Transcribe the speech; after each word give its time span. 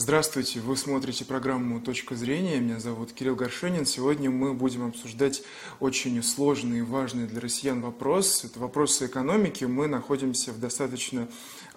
Здравствуйте, 0.00 0.60
вы 0.60 0.76
смотрите 0.76 1.24
программу 1.24 1.80
«Точка 1.80 2.14
зрения». 2.14 2.60
Меня 2.60 2.78
зовут 2.78 3.12
Кирилл 3.12 3.34
Горшенин. 3.34 3.84
Сегодня 3.84 4.30
мы 4.30 4.54
будем 4.54 4.86
обсуждать 4.86 5.42
очень 5.80 6.22
сложный 6.22 6.78
и 6.78 6.82
важный 6.82 7.26
для 7.26 7.40
россиян 7.40 7.80
вопрос. 7.80 8.44
Это 8.44 8.60
вопрос 8.60 9.02
экономики. 9.02 9.64
Мы 9.64 9.88
находимся 9.88 10.52
в 10.52 10.60
достаточно 10.60 11.26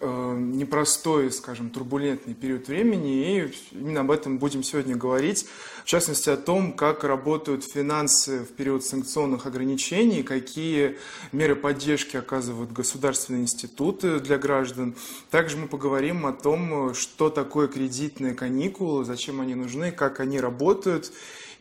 э, 0.01 0.35
непростой, 0.37 1.31
скажем, 1.31 1.69
турбулентный 1.71 2.33
период 2.33 2.67
времени, 2.67 3.37
и 3.37 3.53
именно 3.71 4.01
об 4.01 4.11
этом 4.11 4.37
будем 4.37 4.61
сегодня 4.61 4.95
говорить. 4.95 5.47
В 5.83 5.87
частности, 5.87 6.29
о 6.29 6.37
том, 6.37 6.73
как 6.73 7.03
работают 7.03 7.63
финансы 7.63 8.39
в 8.39 8.49
период 8.49 8.83
санкционных 8.85 9.47
ограничений, 9.47 10.21
какие 10.21 10.97
меры 11.31 11.55
поддержки 11.55 12.17
оказывают 12.17 12.71
государственные 12.71 13.43
институты 13.43 14.19
для 14.19 14.37
граждан. 14.37 14.95
Также 15.31 15.57
мы 15.57 15.67
поговорим 15.67 16.25
о 16.27 16.33
том, 16.33 16.93
что 16.93 17.29
такое 17.29 17.67
кредит 17.67 18.11
длительные 18.11 18.35
каникулы, 18.35 19.05
зачем 19.05 19.41
они 19.41 19.55
нужны, 19.55 19.91
как 19.91 20.19
они 20.19 20.39
работают. 20.39 21.11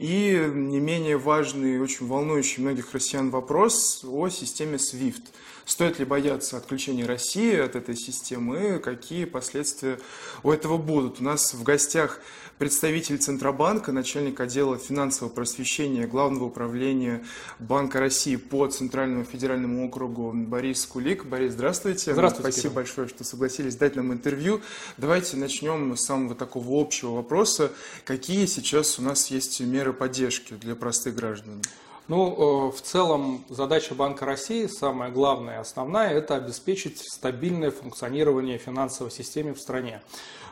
И 0.01 0.51
не 0.55 0.81
менее 0.81 1.19
важный 1.19 1.79
очень 1.79 2.07
волнующий 2.07 2.63
многих 2.63 2.95
россиян 2.95 3.29
вопрос 3.29 4.03
о 4.03 4.31
системе 4.31 4.77
SWIFT. 4.77 5.25
Стоит 5.67 5.99
ли 5.99 6.07
бояться 6.07 6.57
отключения 6.57 7.07
России 7.07 7.55
от 7.55 7.77
этой 7.77 7.95
системы, 7.95 8.79
какие 8.79 9.27
последствия 9.27 10.01
у 10.43 10.51
этого 10.51 10.79
будут. 10.79 11.21
У 11.21 11.25
нас 11.25 11.53
в 11.53 11.63
гостях 11.63 12.19
представитель 12.59 13.19
Центробанка, 13.19 13.93
начальник 13.93 14.41
отдела 14.41 14.77
финансового 14.77 15.33
просвещения 15.33 16.07
Главного 16.07 16.45
управления 16.45 17.25
Банка 17.59 18.01
России 18.01 18.37
по 18.37 18.67
Центральному 18.67 19.25
федеральному 19.25 19.87
округу 19.87 20.33
Борис 20.35 20.85
Кулик. 20.87 21.25
Борис, 21.25 21.53
здравствуйте. 21.53 22.13
Здравствуйте. 22.13 22.51
Спасибо 22.51 22.63
Кирилл. 22.63 22.75
большое, 22.75 23.09
что 23.09 23.25
согласились 23.25 23.77
дать 23.77 23.97
нам 23.97 24.13
интервью. 24.13 24.61
Давайте 24.97 25.37
начнем 25.37 25.97
с 25.97 26.05
самого 26.05 26.35
такого 26.35 26.81
общего 26.83 27.13
вопроса. 27.13 27.71
Какие 28.05 28.47
сейчас 28.47 28.99
у 28.99 29.03
нас 29.03 29.31
есть 29.31 29.61
меры 29.61 29.90
поддержки 29.93 30.55
для 30.55 30.75
простых 30.75 31.15
граждан? 31.15 31.63
Ну, 32.11 32.71
э, 32.71 32.77
в 32.77 32.83
целом 32.83 33.45
задача 33.49 33.95
Банка 33.95 34.25
России, 34.25 34.67
самая 34.67 35.13
главная, 35.13 35.61
основная, 35.61 36.11
это 36.11 36.35
обеспечить 36.35 36.99
стабильное 36.99 37.71
функционирование 37.71 38.59
финансовой 38.59 39.13
системы 39.13 39.55
в 39.55 39.61
стране. 39.61 40.03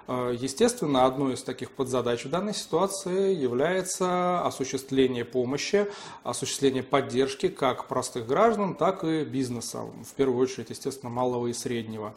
Э, 0.07 0.35
естественно, 0.39 1.05
одной 1.05 1.35
из 1.35 1.43
таких 1.43 1.73
подзадач 1.73 2.25
в 2.25 2.31
данной 2.31 2.55
ситуации 2.55 3.35
является 3.35 4.41
осуществление 4.43 5.25
помощи, 5.25 5.89
осуществление 6.23 6.85
поддержки 6.85 7.49
как 7.49 7.89
простых 7.89 8.29
граждан, 8.29 8.77
так 8.77 9.03
и 9.03 9.25
бизнеса, 9.25 9.81
в 9.81 10.15
первую 10.15 10.41
очередь, 10.41 10.71
естественно, 10.71 11.11
малого 11.11 11.49
и 11.49 11.53
среднего. 11.53 12.15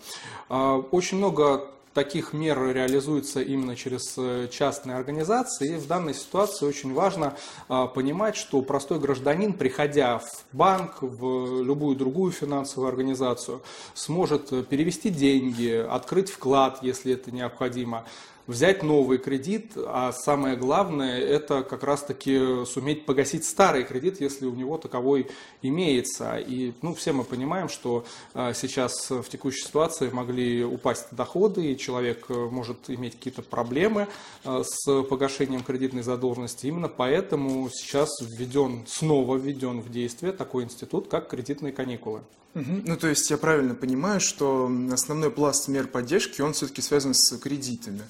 Э, 0.49 0.83
очень 0.91 1.17
много 1.17 1.67
таких 1.93 2.33
мер 2.33 2.73
реализуется 2.73 3.41
именно 3.41 3.75
через 3.75 4.13
э, 4.17 4.47
частные 4.51 4.95
организации. 4.95 5.75
И 5.75 5.77
в 5.77 5.87
данной 5.87 6.13
ситуации 6.13 6.65
очень 6.65 6.93
важно 6.93 7.35
а, 7.67 7.87
понимать, 7.87 8.35
что 8.35 8.61
простой 8.61 8.99
гражданин, 8.99 9.53
приходя 9.53 10.19
в 10.19 10.29
банк, 10.53 11.01
в 11.01 11.63
любую 11.63 11.95
другую 11.95 12.31
финансовую 12.31 12.89
организацию, 12.89 13.61
сможет 13.93 14.51
э, 14.53 14.63
перевести 14.63 15.09
деньги, 15.09 15.71
открыть 15.71 16.29
вклад, 16.29 16.79
если 16.81 17.13
это 17.13 17.31
необходимо, 17.31 18.05
взять 18.47 18.83
новый 18.83 19.17
кредит, 19.17 19.73
а 19.75 20.11
самое 20.11 20.55
главное 20.55 21.19
это 21.19 21.63
как 21.63 21.83
раз-таки 21.83 22.65
суметь 22.65 23.05
погасить 23.05 23.45
старый 23.45 23.83
кредит, 23.83 24.21
если 24.21 24.45
у 24.45 24.53
него 24.53 24.77
таковой 24.77 25.29
имеется. 25.61 26.37
И 26.37 26.73
ну, 26.81 26.93
все 26.93 27.13
мы 27.13 27.23
понимаем, 27.23 27.69
что 27.69 28.05
а, 28.33 28.53
сейчас 28.53 29.09
в 29.09 29.23
текущей 29.23 29.63
ситуации 29.63 30.09
могли 30.09 30.63
упасть 30.63 31.07
доходы, 31.11 31.71
и 31.71 31.77
человек 31.77 32.25
э, 32.29 32.33
может 32.33 32.89
иметь 32.89 33.15
какие-то 33.15 33.41
проблемы 33.41 34.07
а, 34.43 34.63
с 34.63 35.03
погашением 35.03 35.63
кредитной 35.63 36.03
задолженности. 36.03 36.67
Именно 36.67 36.89
поэтому 36.89 37.69
сейчас 37.69 38.09
введен, 38.21 38.85
снова 38.87 39.37
введен 39.37 39.81
в 39.81 39.91
действие 39.91 40.33
такой 40.33 40.63
институт, 40.63 41.07
как 41.07 41.29
кредитные 41.29 41.73
каникулы. 41.73 42.21
Угу. 42.53 42.81
Ну, 42.85 42.97
то 42.97 43.07
есть 43.07 43.29
я 43.29 43.37
правильно 43.37 43.75
понимаю, 43.75 44.19
что 44.19 44.69
основной 44.91 45.31
пласт 45.31 45.67
мер 45.67 45.87
поддержки, 45.87 46.41
он 46.41 46.53
все-таки 46.53 46.81
связан 46.81 47.13
с 47.13 47.37
кредитами. 47.37 48.01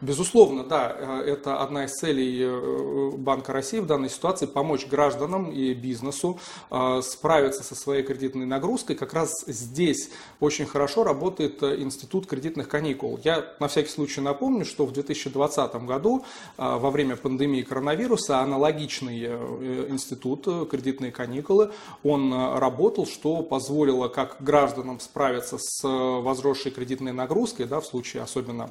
Безусловно, 0.00 0.62
да, 0.62 0.94
э, 0.96 1.32
это 1.32 1.60
одна 1.60 1.86
из 1.86 1.92
целей 1.92 2.42
э, 2.42 3.10
Банка 3.16 3.52
России 3.52 3.80
в 3.80 3.86
данной 3.86 4.08
ситуации– 4.08 4.46
помочь 4.58 4.86
гражданам 4.86 5.50
и 5.50 5.74
бизнесу 5.74 6.38
э, 6.70 7.00
справиться 7.02 7.64
со 7.64 7.74
своей 7.74 8.04
кредитной 8.04 8.46
нагрузкой. 8.46 8.94
Как 8.94 9.12
раз 9.12 9.44
здесь 9.48 10.10
очень 10.38 10.66
хорошо 10.66 11.02
работает 11.02 11.64
Институт 11.64 12.26
кредитных 12.26 12.68
каникул. 12.68 13.18
Я 13.24 13.44
на 13.58 13.66
всякий 13.66 13.90
случай 13.90 14.20
напомню, 14.20 14.64
что 14.64 14.86
в 14.86 14.92
2020 14.92 15.74
году 15.84 16.24
во 16.56 16.90
время 16.90 17.16
пандемии 17.16 17.62
коронавируса 17.62 18.38
аналогичный 18.38 19.26
институт 19.90 20.44
кредитные 20.70 21.10
каникулы, 21.10 21.72
он 22.04 22.32
работал, 22.32 23.06
что 23.06 23.42
позволило 23.42 24.08
как 24.08 24.36
гражданам 24.40 25.00
справиться 25.00 25.58
с 25.58 25.82
возросшей 25.82 26.70
кредитной 26.70 27.12
нагрузкой, 27.12 27.66
да, 27.66 27.80
в 27.80 27.86
случае 27.86 28.22
особенно 28.22 28.70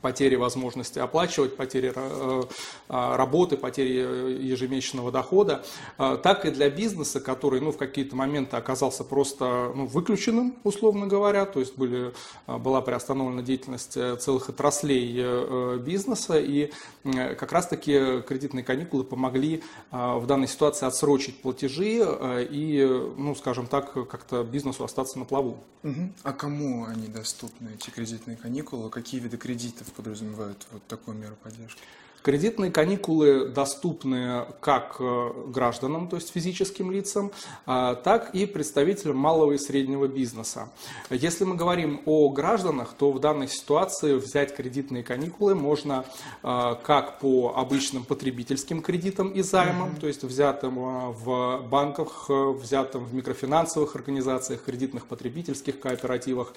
потери 0.00 0.36
возможности 0.36 0.98
оплачивать, 0.98 1.56
потери 1.56 1.92
э, 1.94 2.42
а, 2.88 3.16
работы, 3.16 3.56
потери 3.56 4.42
ежемесячного 4.42 5.10
дохода, 5.10 5.64
э, 5.98 6.18
так 6.22 6.44
и 6.44 6.50
для 6.50 6.70
бизнеса, 6.70 7.20
который 7.20 7.60
ну, 7.60 7.72
в 7.72 7.76
какие-то 7.76 8.16
моменты 8.16 8.56
оказался 8.56 9.04
просто 9.04 9.72
ну, 9.74 9.86
выключенным, 9.86 10.56
условно 10.64 11.06
говоря, 11.06 11.46
то 11.46 11.60
есть 11.60 11.76
были, 11.76 12.12
э, 12.46 12.56
была 12.58 12.80
приостановлена 12.80 13.42
деятельность 13.42 13.92
целых 14.20 14.48
отраслей 14.48 15.78
бизнеса, 15.78 16.38
и 16.38 16.72
как 17.04 17.52
раз-таки 17.52 18.22
кредитные 18.22 18.64
каникулы 18.64 19.04
помогли 19.04 19.62
в 19.90 20.26
данной 20.26 20.48
ситуации 20.48 20.86
отсрочить 20.86 21.40
платежи 21.40 22.04
и, 22.50 23.12
ну, 23.16 23.34
скажем 23.34 23.66
так, 23.66 23.92
как-то 24.08 24.42
бизнесу 24.44 24.84
остаться 24.84 25.18
на 25.18 25.24
плаву. 25.24 25.58
Угу. 25.86 26.12
А 26.24 26.32
кому 26.32 26.84
они 26.86 27.06
доступны, 27.06 27.70
эти 27.74 27.90
кредитные 27.90 28.36
каникулы? 28.36 28.90
Какие 28.90 29.20
виды 29.20 29.36
кредитов 29.36 29.86
подразумевают 29.96 30.66
вот 30.70 30.86
такую 30.86 31.16
меру 31.16 31.36
поддержки? 31.42 31.80
Кредитные 32.26 32.72
каникулы 32.72 33.50
доступны 33.50 34.46
как 34.58 34.96
э, 34.98 35.30
гражданам, 35.46 36.08
то 36.08 36.16
есть 36.16 36.32
физическим 36.32 36.90
лицам, 36.90 37.30
а, 37.66 37.94
так 37.94 38.34
и 38.34 38.46
представителям 38.46 39.16
малого 39.16 39.52
и 39.52 39.58
среднего 39.58 40.08
бизнеса. 40.08 40.68
Если 41.08 41.44
мы 41.44 41.54
говорим 41.54 42.00
о 42.04 42.28
гражданах, 42.30 42.94
то 42.98 43.12
в 43.12 43.20
данной 43.20 43.46
ситуации 43.46 44.14
взять 44.14 44.56
кредитные 44.56 45.04
каникулы 45.04 45.54
можно 45.54 46.04
а, 46.42 46.74
как 46.74 47.20
по 47.20 47.54
обычным 47.56 48.02
потребительским 48.02 48.82
кредитам 48.82 49.28
и 49.28 49.42
займам, 49.42 49.90
mm-hmm. 49.90 50.00
то 50.00 50.08
есть 50.08 50.24
взятым 50.24 50.80
а, 50.80 51.12
в 51.12 51.62
банках, 51.68 52.28
взятым 52.28 53.04
в 53.04 53.14
микрофинансовых 53.14 53.94
организациях, 53.94 54.64
кредитных 54.64 55.06
потребительских 55.06 55.78
кооперативах. 55.78 56.54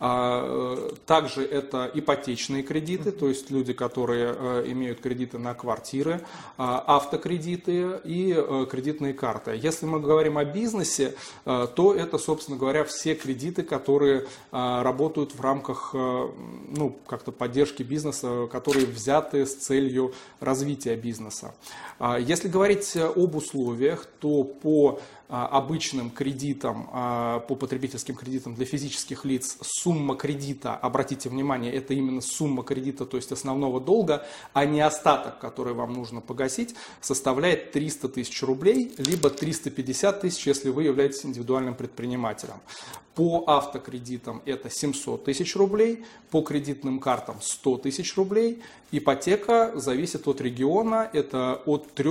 Э, 0.00 0.90
также 1.06 1.44
это 1.44 1.90
ипотечные 1.92 2.62
кредиты, 2.62 3.10
то 3.10 3.28
есть 3.28 3.50
люди, 3.50 3.72
которые 3.72 4.34
э, 4.36 4.64
имеют 4.68 5.00
кредиты 5.08 5.38
на 5.38 5.54
квартиры, 5.54 6.20
а, 6.58 6.84
автокредиты 6.96 8.00
и 8.04 8.34
э, 8.36 8.66
кредитные 8.70 9.14
карты. 9.14 9.58
Если 9.60 9.86
мы 9.86 10.00
говорим 10.00 10.36
о 10.36 10.44
бизнесе, 10.44 11.14
э, 11.46 11.66
то 11.74 11.94
это, 11.94 12.18
собственно 12.18 12.58
говоря, 12.58 12.84
все 12.84 13.14
кредиты, 13.14 13.62
которые 13.62 14.20
э, 14.20 14.82
работают 14.82 15.34
в 15.34 15.40
рамках 15.40 15.94
ну, 15.94 16.96
как-то 17.06 17.32
поддержки 17.32 17.82
бизнеса, 17.82 18.48
которые 18.52 18.86
взяты 18.86 19.46
с 19.46 19.54
целью 19.54 20.12
развития 20.40 20.96
бизнеса. 20.96 21.54
А, 21.98 22.18
если 22.18 22.48
говорить 22.48 22.96
об 22.96 23.34
условиях, 23.34 24.06
то 24.20 24.44
по 24.44 25.00
обычным 25.28 26.10
кредитам, 26.10 26.88
а, 26.90 27.40
по 27.40 27.54
потребительским 27.54 28.14
кредитам 28.14 28.54
для 28.54 28.64
физических 28.64 29.26
лиц 29.26 29.58
сумма 29.60 30.16
кредита, 30.16 30.74
обратите 30.74 31.28
внимание, 31.28 31.70
это 31.70 31.92
именно 31.92 32.22
сумма 32.22 32.62
кредита, 32.62 33.04
то 33.04 33.18
есть 33.18 33.30
основного 33.30 33.78
долга, 33.78 34.26
а 34.54 34.64
не 34.64 34.80
остаток, 34.98 35.38
который 35.38 35.74
вам 35.74 35.92
нужно 35.92 36.20
погасить, 36.20 36.74
составляет 37.00 37.72
300 37.72 38.08
тысяч 38.08 38.42
рублей, 38.42 38.92
либо 38.98 39.30
350 39.30 40.20
тысяч, 40.20 40.46
если 40.46 40.70
вы 40.70 40.84
являетесь 40.84 41.24
индивидуальным 41.24 41.74
предпринимателем. 41.74 42.60
По 43.14 43.44
автокредитам 43.48 44.42
это 44.46 44.70
700 44.70 45.24
тысяч 45.24 45.56
рублей, 45.56 46.04
по 46.30 46.42
кредитным 46.42 47.00
картам 47.00 47.36
100 47.40 47.78
тысяч 47.78 48.16
рублей. 48.16 48.62
Ипотека 48.92 49.72
зависит 49.74 50.28
от 50.28 50.40
региона, 50.40 51.10
это 51.12 51.60
от 51.66 51.92
3 51.94 52.10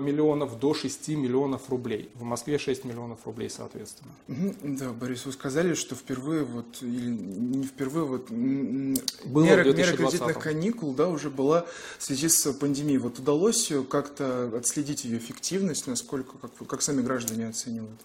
миллионов 0.00 0.58
до 0.58 0.74
6 0.74 1.08
миллионов 1.10 1.70
рублей. 1.70 2.10
В 2.14 2.24
Москве 2.24 2.58
6 2.58 2.84
миллионов 2.84 3.20
рублей, 3.24 3.48
соответственно. 3.48 4.10
Да, 4.26 4.90
Борис, 4.90 5.26
вы 5.26 5.32
сказали, 5.32 5.74
что 5.74 5.94
впервые, 5.94 6.44
вот, 6.44 6.82
или 6.82 7.08
не 7.08 7.64
впервые, 7.64 8.04
вот, 8.04 8.28
Было 8.28 9.44
мера, 9.44 9.64
мера 9.64 9.96
кредитных 9.96 10.38
каникул 10.38 10.92
да, 10.92 11.08
уже 11.08 11.30
была 11.30 11.66
в 11.98 12.04
связи 12.04 12.27
с 12.28 12.52
пандемией. 12.52 12.98
Вот 12.98 13.18
удалось 13.18 13.72
как-то 13.90 14.52
отследить 14.56 15.04
ее 15.04 15.18
эффективность, 15.18 15.86
насколько, 15.86 16.36
как, 16.38 16.50
как 16.66 16.82
сами 16.82 17.02
граждане 17.02 17.48
оценивают? 17.48 18.00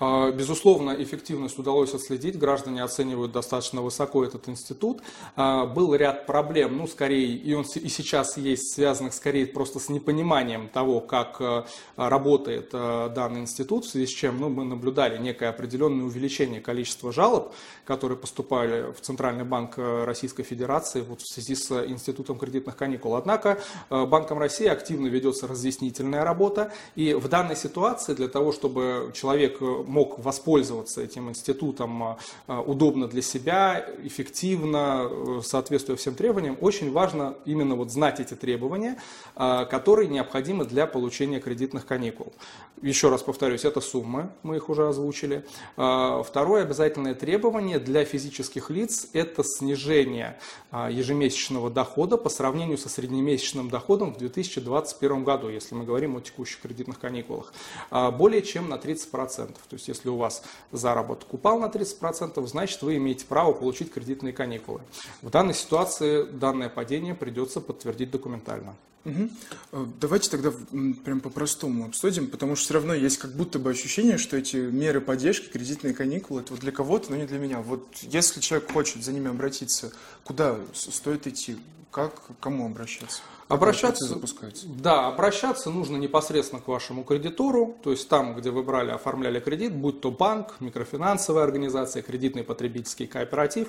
А, 0.00 0.30
безусловно, 0.32 0.90
эффективность 0.98 1.58
удалось 1.58 1.94
отследить, 1.94 2.38
граждане 2.38 2.82
оценивают 2.82 3.32
достаточно 3.32 3.80
высоко 3.80 4.24
этот 4.24 4.48
институт. 4.48 5.02
А, 5.36 5.66
был 5.66 5.94
ряд 5.94 6.26
проблем, 6.26 6.76
ну, 6.76 6.86
скорее, 6.86 7.36
и 7.36 7.54
он 7.54 7.64
и 7.74 7.88
сейчас 7.88 8.36
есть, 8.36 8.74
связанных 8.74 9.14
скорее 9.14 9.46
просто 9.46 9.78
с 9.78 9.88
непониманием 9.88 10.68
того, 10.68 11.00
как 11.00 11.36
а, 11.40 11.66
работает 11.96 12.70
данный 12.70 13.40
институт, 13.40 13.84
в 13.84 13.90
связи 13.90 14.06
с 14.06 14.10
чем 14.10 14.40
ну, 14.40 14.48
мы 14.48 14.64
наблюдали 14.64 15.18
некое 15.18 15.50
определенное 15.50 16.04
увеличение 16.04 16.60
количества 16.60 17.12
жалоб, 17.12 17.52
которые 17.84 18.18
поступали 18.18 18.92
в 18.92 19.00
Центральный 19.00 19.44
банк 19.44 19.74
Российской 19.76 20.42
Федерации 20.42 21.02
вот 21.02 21.20
в 21.20 21.28
связи 21.28 21.54
с 21.54 21.70
институтом 21.86 22.38
кредитных 22.38 22.76
каникул. 22.76 23.14
Однако 23.16 23.60
Банком 23.90 24.38
России 24.38 24.66
активно 24.66 25.06
ведется 25.06 25.46
разъяснительная 25.46 26.24
работа, 26.24 26.72
и 26.96 27.14
в 27.14 27.28
данной 27.28 27.56
ситуации 27.56 28.14
для 28.14 28.28
того, 28.28 28.52
чтобы 28.52 29.12
человек 29.14 29.60
мог 29.86 30.18
воспользоваться 30.18 31.02
этим 31.02 31.28
институтом 31.28 32.02
а, 32.02 32.18
а, 32.46 32.60
удобно 32.60 33.06
для 33.06 33.22
себя, 33.22 33.84
эффективно, 34.02 35.08
э, 35.10 35.40
соответствуя 35.44 35.96
всем 35.96 36.14
требованиям, 36.14 36.56
очень 36.60 36.92
важно 36.92 37.34
именно 37.44 37.74
вот 37.74 37.90
знать 37.90 38.20
эти 38.20 38.34
требования, 38.34 38.98
а, 39.36 39.64
которые 39.64 40.08
необходимы 40.08 40.64
для 40.64 40.86
получения 40.86 41.40
кредитных 41.40 41.86
каникул. 41.86 42.32
Еще 42.82 43.08
раз 43.08 43.22
повторюсь, 43.22 43.64
это 43.64 43.80
суммы, 43.80 44.30
мы 44.42 44.56
их 44.56 44.68
уже 44.68 44.88
озвучили. 44.88 45.44
Второе 45.74 46.62
обязательное 46.62 47.14
требование 47.14 47.78
для 47.78 48.04
физических 48.04 48.68
лиц– 48.68 49.08
это 49.12 49.42
снижение 49.42 50.38
ежемесячного 50.72 51.70
дохода 51.70 52.18
по 52.18 52.28
сравнению 52.28 52.76
со 52.76 52.88
среднемесячным 52.88 53.70
доходом 53.70 54.12
в 54.12 54.18
2021 54.18 55.24
году, 55.24 55.48
если 55.48 55.74
мы 55.74 55.84
говорим 55.84 56.16
о 56.16 56.20
текущих 56.20 56.60
кредитных 56.60 56.98
каникулах, 56.98 57.54
более 57.90 58.42
чем 58.42 58.68
на 58.68 58.74
30%. 58.74 59.54
То 59.68 59.73
есть 59.74 59.88
если 59.88 60.08
у 60.08 60.16
вас 60.16 60.42
заработок 60.72 61.32
упал 61.34 61.58
на 61.58 61.66
30%, 61.66 62.46
значит 62.46 62.82
вы 62.82 62.96
имеете 62.96 63.26
право 63.26 63.52
получить 63.52 63.92
кредитные 63.92 64.32
каникулы. 64.32 64.80
В 65.22 65.30
данной 65.30 65.54
ситуации 65.54 66.24
данное 66.24 66.68
падение 66.68 67.14
придется 67.14 67.60
подтвердить 67.60 68.10
документально. 68.10 68.74
Угу. 69.04 69.86
Давайте 70.00 70.30
тогда 70.30 70.50
прям 71.04 71.20
по-простому 71.20 71.84
обсудим, 71.84 72.28
потому 72.28 72.56
что 72.56 72.64
все 72.64 72.74
равно 72.74 72.94
есть 72.94 73.18
как 73.18 73.32
будто 73.32 73.58
бы 73.58 73.70
ощущение, 73.70 74.16
что 74.16 74.36
эти 74.36 74.56
меры 74.56 75.00
поддержки, 75.00 75.50
кредитные 75.50 75.92
каникулы, 75.92 76.40
это 76.40 76.52
вот 76.52 76.60
для 76.60 76.72
кого-то, 76.72 77.10
но 77.10 77.16
не 77.16 77.26
для 77.26 77.38
меня. 77.38 77.60
Вот 77.60 77.86
если 78.00 78.40
человек 78.40 78.72
хочет 78.72 79.04
за 79.04 79.12
ними 79.12 79.28
обратиться, 79.28 79.92
куда 80.24 80.56
стоит 80.72 81.26
идти? 81.26 81.58
Как, 81.94 82.12
к 82.12 82.40
кому 82.40 82.66
обращаться? 82.66 83.22
Обращаться, 83.46 84.06
запускается? 84.06 84.66
Да, 84.66 85.06
обращаться 85.06 85.70
нужно 85.70 85.98
непосредственно 85.98 86.62
к 86.62 86.66
вашему 86.66 87.04
кредитору, 87.04 87.76
то 87.82 87.90
есть 87.90 88.08
там, 88.08 88.34
где 88.34 88.50
вы 88.50 88.62
брали, 88.62 88.90
оформляли 88.90 89.38
кредит, 89.38 89.76
будь 89.76 90.00
то 90.00 90.10
банк, 90.10 90.56
микрофинансовая 90.60 91.44
организация, 91.44 92.02
кредитный 92.02 92.42
потребительский 92.42 93.06
кооператив, 93.06 93.68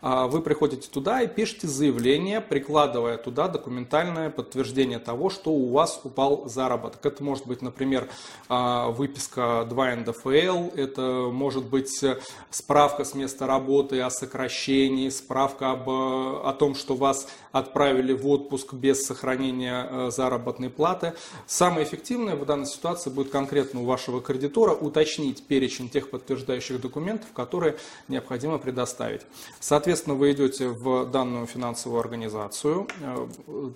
а, 0.00 0.26
вы 0.26 0.42
приходите 0.42 0.88
туда 0.88 1.22
и 1.22 1.28
пишете 1.28 1.68
заявление, 1.68 2.40
прикладывая 2.40 3.16
туда 3.16 3.46
документальное 3.46 4.28
подтверждение 4.28 4.98
того, 4.98 5.30
что 5.30 5.50
у 5.50 5.70
вас 5.70 6.00
упал 6.02 6.48
заработок. 6.48 7.06
Это 7.06 7.22
может 7.22 7.46
быть, 7.46 7.62
например, 7.62 8.10
а, 8.48 8.90
выписка 8.90 9.64
2 9.70 9.96
НДФЛ, 9.96 10.70
это 10.74 11.28
может 11.32 11.64
быть 11.64 12.04
справка 12.50 13.04
с 13.04 13.14
места 13.14 13.46
работы 13.46 14.00
о 14.00 14.10
сокращении, 14.10 15.08
справка 15.10 15.70
об, 15.70 15.88
о 15.88 16.54
том, 16.58 16.74
что 16.74 16.96
вас 16.96 17.28
отправили 17.62 18.12
в 18.12 18.26
отпуск 18.28 18.74
без 18.74 19.04
сохранения 19.04 19.88
э, 19.88 20.10
заработной 20.10 20.70
платы. 20.70 21.14
Самое 21.46 21.86
эффективное 21.86 22.36
в 22.36 22.44
данной 22.44 22.66
ситуации 22.66 23.10
будет 23.10 23.30
конкретно 23.30 23.80
у 23.80 23.84
вашего 23.84 24.20
кредитора 24.20 24.72
уточнить 24.72 25.46
перечень 25.46 25.88
тех 25.88 26.10
подтверждающих 26.10 26.80
документов, 26.80 27.32
которые 27.32 27.76
необходимо 28.08 28.58
предоставить. 28.58 29.22
Соответственно, 29.60 30.16
вы 30.16 30.32
идете 30.32 30.68
в 30.68 31.06
данную 31.06 31.46
финансовую 31.46 32.00
организацию, 32.00 32.88
э, 33.00 33.28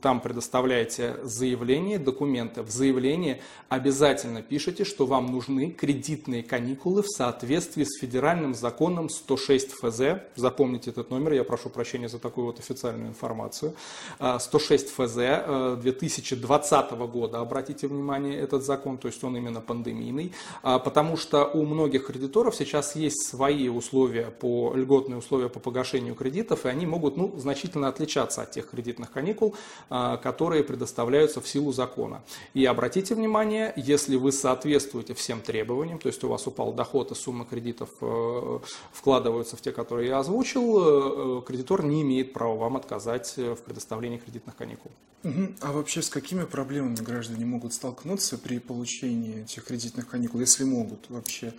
там 0.03 0.21
предоставляете 0.21 1.17
заявление, 1.23 1.99
документы. 1.99 2.63
В 2.63 2.71
заявлении 2.71 3.41
обязательно 3.69 4.43
пишите, 4.43 4.85
что 4.85 5.07
вам 5.07 5.27
нужны 5.27 5.71
кредитные 5.71 6.43
каникулы 6.43 7.03
в 7.03 7.09
соответствии 7.09 7.85
с 7.85 7.99
федеральным 8.01 8.55
законом 8.55 9.09
106 9.09 9.73
ФЗ. 9.73 10.23
Запомните 10.35 10.91
этот 10.91 11.11
номер, 11.11 11.33
я 11.33 11.45
прошу 11.45 11.71
прощения 11.71 12.09
за 12.09 12.19
такую 12.19 12.47
вот 12.47 12.59
официальную 12.59 13.09
информацию. 13.09 13.76
106 14.19 14.91
ФЗ 14.91 15.17
2020 15.81 16.91
года, 16.93 17.41
обратите 17.41 17.87
внимание, 17.87 18.39
этот 18.39 18.65
закон, 18.65 18.99
то 18.99 19.09
есть 19.09 19.23
он 19.25 19.37
именно 19.37 19.61
пандемийный, 19.61 20.33
а, 20.63 20.79
потому 20.79 21.17
что 21.17 21.45
у 21.45 21.65
многих 21.65 22.07
кредиторов 22.07 22.55
сейчас 22.55 22.97
есть 22.97 23.29
свои 23.29 23.69
условия, 23.69 24.31
по, 24.31 24.73
льготные 24.75 25.19
условия 25.19 25.49
по 25.49 25.61
погашению 25.61 26.15
кредитов, 26.15 26.67
и 26.67 26.69
они 26.69 26.87
могут 26.87 27.17
ну, 27.17 27.33
значительно 27.37 27.89
отличаться 27.89 28.43
от 28.43 28.51
тех 28.51 28.71
кредитных 28.71 29.11
каникул, 29.11 29.55
а, 29.91 30.17
которые 30.17 30.65
предоставляются 30.65 31.41
в 31.41 31.49
силу 31.49 31.73
закона. 31.73 32.23
И 32.55 32.65
обратите 32.65 33.15
внимание, 33.15 33.73
если 33.77 34.17
вы 34.17 34.33
соответствуете 34.33 35.15
всем 35.15 35.41
требованиям, 35.41 35.99
то 35.99 36.09
есть 36.09 36.23
у 36.25 36.29
вас 36.29 36.47
упал 36.47 36.73
доход 36.73 37.13
и 37.13 37.15
сумма 37.15 37.45
кредитов 37.45 37.91
э, 38.01 38.59
вкладываются 38.93 39.57
в 39.57 39.61
те, 39.61 39.73
которые 39.73 40.09
я 40.09 40.19
озвучил, 40.19 41.41
э, 41.41 41.43
кредитор 41.43 41.85
не 41.85 42.03
имеет 42.03 42.33
права 42.33 42.57
вам 42.57 42.77
отказать 42.77 43.35
в 43.57 43.63
предоставлении 43.63 44.19
кредитных 44.19 44.57
каникул. 44.57 44.91
Угу. 45.25 45.55
А 45.61 45.73
вообще 45.73 46.03
с 46.03 46.09
какими 46.09 46.45
проблемами 46.45 46.97
граждане 46.97 47.47
могут 47.47 47.73
столкнуться 47.75 48.39
при 48.39 48.59
получении 48.59 49.43
этих 49.43 49.65
кредитных 49.65 50.09
каникул, 50.09 50.41
если 50.41 50.65
могут 50.65 51.11
вообще? 51.11 51.53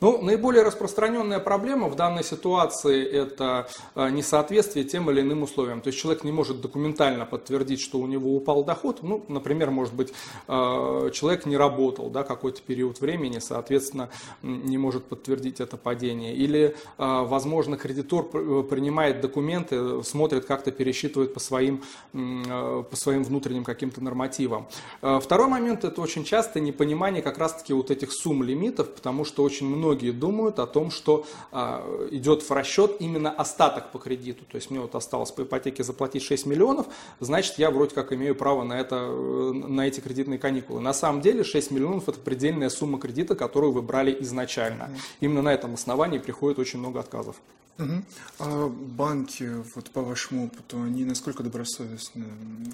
Ну, 0.00 0.22
наиболее 0.22 0.62
распространенная 0.62 1.40
проблема 1.40 1.88
в 1.88 1.96
данной 1.96 2.22
ситуации– 2.22 3.04
это 3.10 3.68
э, 3.96 4.10
несоответствие 4.10 4.84
тем 4.84 5.10
или 5.10 5.22
иным 5.22 5.42
условиям. 5.42 5.80
То 5.80 5.88
есть 5.88 5.98
человек 5.98 6.22
не 6.22 6.30
может 6.30 6.60
документально 6.60 7.26
подтвердить, 7.26 7.80
что 7.80 7.98
у 7.98 8.06
него 8.06 8.36
упал 8.36 8.62
доход. 8.62 9.02
Ну, 9.02 9.24
например, 9.26 9.72
может 9.72 9.94
быть, 9.94 10.12
э, 10.46 11.10
человек 11.12 11.46
не 11.46 11.56
работал 11.56 12.10
да, 12.10 12.22
какой-то 12.22 12.62
период 12.62 13.00
времени, 13.00 13.40
соответственно, 13.40 14.08
не 14.42 14.78
может 14.78 15.04
подтвердить 15.04 15.58
это 15.58 15.76
падение. 15.76 16.32
Или, 16.36 16.76
э, 16.98 17.24
возможно, 17.24 17.76
кредитор 17.76 18.22
принимает 18.22 19.20
документы, 19.20 20.04
смотрит, 20.04 20.44
как-то 20.44 20.70
пересчитывает 20.70 21.34
по 21.34 21.40
своим, 21.40 21.82
по 22.12 22.94
своим 22.94 23.24
внутренним 23.24 23.64
каким-то 23.64 24.00
нормативам. 24.00 24.68
Второй 25.00 25.48
момент– 25.48 25.84
это 25.84 26.00
очень 26.00 26.24
часто 26.24 26.60
непонимание 26.60 27.22
как 27.22 27.38
раз-таки 27.38 27.72
вот 27.72 27.90
этих 27.90 28.12
сумм 28.12 28.42
лимитов, 28.44 28.94
потому 28.94 29.24
что 29.24 29.42
очень 29.42 29.66
много 29.66 29.87
многие 29.88 30.10
думают 30.10 30.58
о 30.58 30.66
том, 30.66 30.90
что 30.90 31.24
а, 31.50 31.82
идет 32.10 32.42
в 32.42 32.50
расчет 32.50 32.96
именно 33.00 33.30
остаток 33.30 33.90
по 33.90 33.98
кредиту. 33.98 34.44
То 34.44 34.56
есть 34.56 34.70
мне 34.70 34.80
вот 34.80 34.94
осталось 34.94 35.30
по 35.30 35.42
ипотеке 35.42 35.82
заплатить 35.82 36.22
6 36.22 36.44
миллионов, 36.46 36.86
значит 37.20 37.58
я 37.58 37.70
вроде 37.70 37.94
как 37.94 38.12
имею 38.12 38.34
право 38.34 38.64
на, 38.64 38.74
это, 38.74 38.96
э, 38.96 39.52
на 39.52 39.86
эти 39.86 40.00
кредитные 40.00 40.38
каникулы. 40.38 40.80
На 40.80 40.92
самом 40.92 41.22
деле 41.22 41.42
6 41.42 41.70
миллионов 41.70 42.08
это 42.08 42.20
предельная 42.20 42.68
сумма 42.68 42.98
кредита, 42.98 43.34
которую 43.34 43.72
вы 43.72 43.80
брали 43.80 44.14
изначально. 44.20 44.90
Именно 45.20 45.42
на 45.42 45.54
этом 45.54 45.74
основании 45.74 46.18
приходит 46.18 46.58
очень 46.58 46.80
много 46.80 47.00
отказов. 47.00 47.36
Угу. 47.78 48.02
А 48.40 48.68
банки, 48.68 49.48
вот 49.74 49.90
по 49.90 50.02
вашему 50.02 50.46
опыту, 50.46 50.82
они 50.82 51.04
насколько 51.04 51.44
добросовестно 51.44 52.24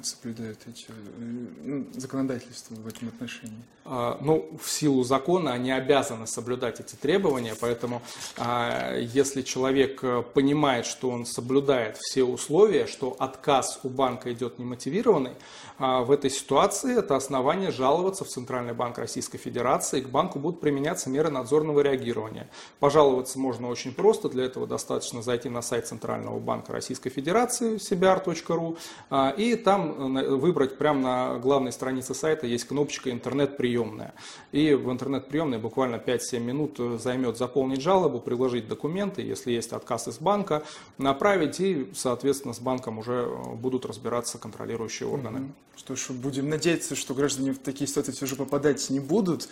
соблюдают 0.02 0.61
эти 0.66 0.87
э, 0.88 1.46
ну, 1.62 1.87
законодательства 1.94 2.75
в 2.75 2.87
этом 2.87 3.08
отношении? 3.08 3.62
А, 3.84 4.18
ну, 4.23 4.58
в 4.58 4.70
силу 4.70 5.04
закона 5.04 5.52
они 5.52 5.70
обязаны 5.70 6.26
соблюдать 6.26 6.80
эти 6.80 6.94
требования, 6.96 7.54
поэтому 7.61 8.00
а, 8.38 8.96
если 8.99 9.42
человек 9.42 10.02
э, 10.02 10.23
понимает, 10.23 10.87
что 10.87 11.11
он 11.11 11.26
соблюдает 11.26 11.99
все 11.99 12.25
условия, 12.25 12.87
что 12.87 13.14
отказ 13.18 13.80
у 13.82 13.90
банка 13.90 14.32
идет 14.32 14.58
немотивированный, 14.58 15.32
в 15.78 16.10
этой 16.10 16.30
ситуации 16.30 16.98
это 16.98 17.16
основание 17.16 17.70
жаловаться 17.70 18.24
в 18.24 18.28
Центральный 18.28 18.74
банк 18.74 18.98
Российской 18.98 19.38
Федерации, 19.38 20.00
к 20.00 20.08
банку 20.08 20.38
будут 20.38 20.60
применяться 20.60 21.10
меры 21.10 21.30
надзорного 21.30 21.80
реагирования. 21.80 22.48
Пожаловаться 22.78 23.38
можно 23.38 23.68
очень 23.68 23.92
просто, 23.92 24.28
для 24.28 24.44
этого 24.44 24.66
достаточно 24.66 25.22
зайти 25.22 25.48
на 25.48 25.62
сайт 25.62 25.88
Центрального 25.88 26.38
банка 26.38 26.72
Российской 26.72 27.10
Федерации 27.10 27.76
cbr.ru 27.76 28.78
а, 29.10 29.30
и 29.30 29.56
там 29.56 30.16
э, 30.16 30.28
выбрать 30.28 30.78
прямо 30.78 31.00
на 31.00 31.38
главной 31.38 31.72
странице 31.72 32.14
сайта 32.14 32.46
есть 32.46 32.64
кнопочка 32.64 33.10
«Интернет-приемная». 33.10 34.14
И 34.52 34.74
в 34.74 34.90
интернет-приемной 34.90 35.58
буквально 35.58 35.96
5-7 35.96 36.38
минут 36.40 36.76
э, 36.78 36.98
займет 36.98 37.36
заполнить 37.36 37.80
жалобу, 37.80 38.20
приложить 38.20 38.68
документы, 38.68 39.22
если 39.22 39.52
есть 39.52 39.72
отказ 39.72 40.08
из 40.08 40.18
банка, 40.18 40.62
направить 40.98 41.60
и, 41.60 41.90
соответственно, 41.94 42.54
с 42.54 42.60
банком 42.60 42.98
уже 42.98 43.26
э, 43.26 43.54
будут 43.54 43.86
разбираться 43.86 44.38
контролирующие 44.38 45.08
органы. 45.08 45.52
Что 45.76 45.96
ж, 45.96 46.10
будем 46.10 46.48
надеяться, 46.48 46.94
что 46.94 47.14
граждане 47.14 47.52
в 47.52 47.58
такие 47.58 47.88
ситуации 47.88 48.12
все 48.12 48.26
же 48.26 48.36
попадать 48.36 48.88
не 48.90 49.00
будут. 49.00 49.48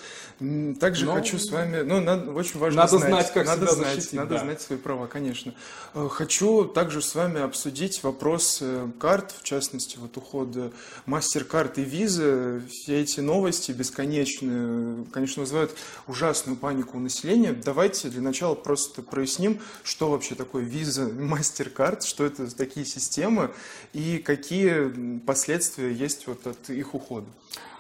Также 0.78 1.06
Но... 1.06 1.14
хочу 1.14 1.38
с 1.38 1.50
вами, 1.50 1.82
ну, 1.82 2.00
надо, 2.00 2.30
очень 2.30 2.60
важно 2.60 2.82
надо 2.82 2.98
знать, 2.98 3.10
знать 3.10 3.32
как 3.32 3.46
надо 3.46 3.66
себя 3.66 3.74
знать, 3.74 3.94
защитить. 3.94 4.12
Надо 4.12 4.34
да. 4.34 4.40
знать 4.40 4.62
свои 4.62 4.78
права, 4.78 5.06
конечно. 5.08 5.52
Э, 5.94 6.08
хочу 6.10 6.64
также 6.64 7.02
с 7.02 7.14
вами 7.14 7.40
обсудить 7.40 8.02
вопрос 8.02 8.58
э, 8.60 8.88
карт, 9.00 9.34
в 9.36 9.42
частности, 9.42 9.98
вот 9.98 10.16
ухода 10.16 10.70
MasterCard 11.06 11.74
и 11.76 11.84
Visa. 11.84 12.66
Все 12.68 13.00
эти 13.00 13.20
новости 13.20 13.72
бесконечные, 13.72 15.04
конечно, 15.12 15.40
вызывают 15.40 15.72
ужасную 16.06 16.56
панику 16.56 16.98
у 16.98 17.00
населения. 17.00 17.52
Давайте 17.52 18.08
для 18.08 18.22
начала 18.22 18.54
просто 18.54 19.02
проясним, 19.02 19.60
что 19.82 20.10
вообще 20.10 20.36
такое 20.36 20.64
Visa, 20.64 21.10
MasterCard, 21.12 22.06
что 22.06 22.24
это 22.24 22.54
такие 22.54 22.86
системы 22.86 23.50
и 23.92 24.18
какие 24.18 25.18
последствия 25.26 25.92
есть 25.92 26.11
вот 26.26 26.46
от 26.46 26.70
их 26.70 26.94
ухода. 26.94 27.26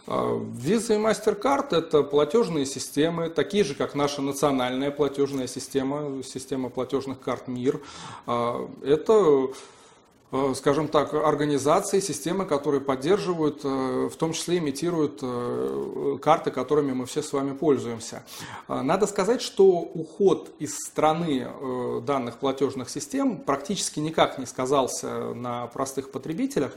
Visa 0.06 0.94
и 0.94 0.98
MasterCard– 0.98 1.68
это 1.76 2.02
платежные 2.02 2.66
системы, 2.66 3.30
такие 3.30 3.62
же, 3.62 3.74
как 3.74 3.94
наша 3.94 4.20
национальная 4.20 4.90
платежная 4.90 5.46
система, 5.46 6.22
система 6.24 6.70
платежных 6.70 7.20
карт 7.20 7.46
МИР. 7.46 7.80
А, 8.26 8.68
это 8.82 9.48
скажем 10.54 10.88
так, 10.88 11.12
организации, 11.12 12.00
системы, 12.00 12.46
которые 12.46 12.80
поддерживают, 12.80 13.60
э, 13.64 14.08
в 14.10 14.16
том 14.16 14.32
числе 14.32 14.58
имитируют 14.58 15.18
э, 15.22 16.18
карты, 16.22 16.50
которыми 16.50 16.92
мы 16.92 17.04
все 17.04 17.22
с 17.22 17.32
вами 17.32 17.52
пользуемся. 17.52 18.24
Надо 18.68 19.06
сказать, 19.06 19.42
что 19.42 19.66
уход 19.66 20.50
из 20.58 20.76
страны 20.76 21.48
данных 22.06 22.38
платежных 22.38 22.88
систем 22.88 23.38
практически 23.38 24.00
никак 24.00 24.38
не 24.38 24.46
сказался 24.46 25.34
на 25.34 25.66
простых 25.66 26.10
потребителях, 26.10 26.72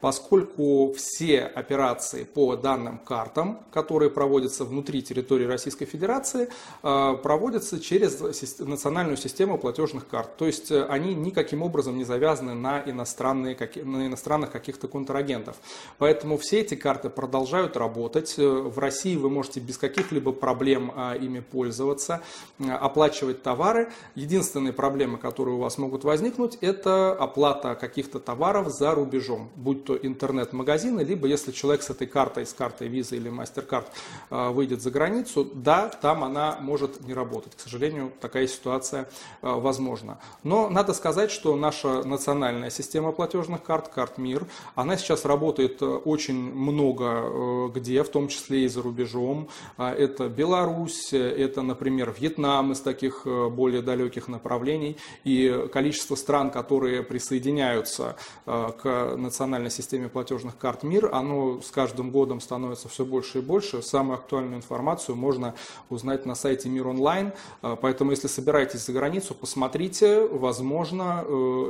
поскольку 0.00 0.92
все 0.96 1.42
операции 1.42 2.24
по 2.24 2.56
данным 2.56 2.98
картам, 2.98 3.60
которые 3.72 4.10
проводятся 4.10 4.64
внутри 4.64 5.02
территории 5.02 5.46
Российской 5.46 5.86
Федерации, 5.86 6.48
проводятся 6.82 7.80
через 7.80 8.20
национальную 8.58 9.16
систему 9.16 9.58
платежных 9.58 10.06
карт. 10.06 10.36
То 10.36 10.46
есть 10.46 10.70
они 10.70 11.14
никаким 11.14 11.62
образом 11.62 11.96
не 11.96 12.04
завязаны 12.04 12.54
на 12.54 12.80
иностранные 12.80 12.99
иностранные, 13.00 13.56
на 13.84 14.06
иностранных 14.06 14.50
каких-то 14.50 14.86
контрагентов. 14.88 15.56
Поэтому 15.98 16.36
все 16.36 16.60
эти 16.60 16.74
карты 16.74 17.08
продолжают 17.08 17.76
работать. 17.76 18.34
В 18.36 18.78
России 18.78 19.16
вы 19.16 19.30
можете 19.30 19.60
без 19.60 19.78
каких-либо 19.78 20.32
проблем 20.32 20.92
а, 20.94 21.14
ими 21.14 21.40
пользоваться, 21.40 22.22
а, 22.58 22.76
оплачивать 22.76 23.42
товары. 23.42 23.88
Единственные 24.14 24.72
проблемы, 24.72 25.18
которые 25.18 25.56
у 25.56 25.58
вас 25.58 25.78
могут 25.78 26.04
возникнуть, 26.04 26.58
это 26.60 27.12
оплата 27.12 27.74
каких-то 27.74 28.18
товаров 28.18 28.68
за 28.68 28.94
рубежом, 28.94 29.50
будь 29.56 29.84
то 29.84 29.96
интернет-магазины, 29.96 31.00
либо 31.00 31.26
если 31.26 31.52
человек 31.52 31.82
с 31.82 31.90
этой 31.90 32.06
картой, 32.06 32.44
с 32.44 32.52
картой 32.52 32.88
Visa 32.88 33.16
или 33.16 33.30
MasterCard 33.30 33.86
а, 34.28 34.50
выйдет 34.50 34.82
за 34.82 34.90
границу, 34.90 35.50
да, 35.54 35.88
там 35.88 36.22
она 36.22 36.58
может 36.60 37.00
не 37.00 37.14
работать. 37.14 37.56
К 37.56 37.60
сожалению, 37.60 38.12
такая 38.20 38.46
ситуация 38.46 39.08
возможна. 39.40 40.18
Но 40.42 40.68
надо 40.68 40.92
сказать, 40.92 41.30
что 41.30 41.56
наша 41.56 42.02
национальная 42.04 42.70
система 42.70 42.89
система 42.90 43.12
платежных 43.12 43.62
карт, 43.62 43.86
карт 43.86 44.18
МИР. 44.18 44.46
Она 44.74 44.96
сейчас 44.96 45.24
работает 45.24 45.80
э, 45.80 45.86
очень 45.86 46.34
много 46.34 47.04
э, 47.22 47.68
где, 47.72 48.02
в 48.02 48.08
том 48.08 48.26
числе 48.26 48.64
и 48.64 48.68
за 48.68 48.82
рубежом. 48.82 49.48
А, 49.76 49.94
это 49.94 50.28
Беларусь, 50.28 51.12
это, 51.12 51.62
например, 51.62 52.12
Вьетнам 52.18 52.72
из 52.72 52.80
таких 52.80 53.22
э, 53.26 53.48
более 53.48 53.80
далеких 53.80 54.26
направлений. 54.26 54.96
И 55.22 55.68
количество 55.72 56.16
стран, 56.16 56.50
которые 56.50 57.04
присоединяются 57.04 58.16
к 58.44 59.14
национальной 59.16 59.70
системе 59.70 60.08
платежных 60.08 60.58
карт 60.58 60.82
МИР, 60.82 61.10
оно 61.12 61.60
с 61.60 61.70
каждым 61.70 62.10
годом 62.10 62.40
становится 62.40 62.88
все 62.88 63.04
больше 63.04 63.38
и 63.38 63.40
больше. 63.40 63.82
Самую 63.82 64.16
актуальную 64.16 64.56
информацию 64.56 65.14
можно 65.14 65.54
узнать 65.90 66.26
на 66.26 66.34
сайте 66.34 66.68
МИР 66.68 66.88
онлайн. 66.88 67.32
Поэтому, 67.60 68.10
если 68.10 68.26
собираетесь 68.26 68.84
за 68.84 68.92
границу, 68.92 69.34
посмотрите, 69.34 70.26
возможно, 70.26 71.24